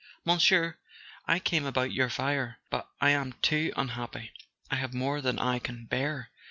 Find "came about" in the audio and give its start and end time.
1.37-1.91